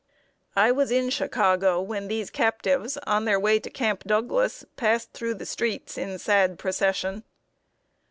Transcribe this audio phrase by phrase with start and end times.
[0.55, 5.35] I was in Chicago when these captives, on their way to Camp Douglas, passed through
[5.35, 7.23] the streets in sad procession.